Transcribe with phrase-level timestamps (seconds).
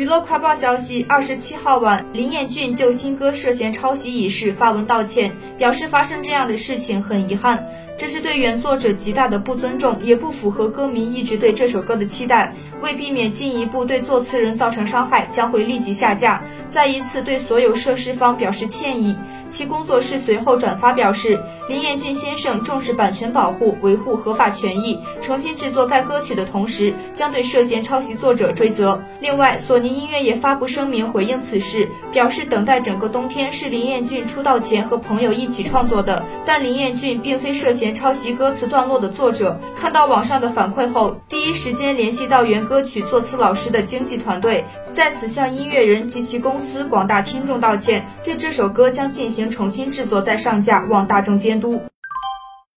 [0.00, 7.66] 娱乐快报消息，二十七号晚，林彦俊就新歌涉嫌抄袭一事发文道歉，表示发生这样的事情很遗憾，
[7.98, 12.54] 这是对原作者极大的不尊重，也不符合歌迷一直对这首歌的期待。
[12.80, 16.42] 为避免进一步对作词人造成伤害，将会立即下架。
[16.70, 19.14] 再一次对所有涉事方表示歉意。
[19.50, 21.38] 其工作室随后转发表示，
[21.68, 29.02] 林彦俊先生重视版权保护，维护合法权益，重新制作该歌曲的同时，将对涉嫌抄袭作者追责。
[29.20, 39.58] 另外，索尼音乐也发布声明回应此事，表示等待整个冬天是林彦俊出道前和朋友一起创作的，但林彦俊并非涉嫌抄袭歌词段落的作者。
[39.78, 51.80] 看到网上的反馈后，第一时间联系到原歌曲作词老师的经纪团队，在此向音乐人及其公司、广大听众道歉，对这首歌将进行重新制作再上架，望大众监督。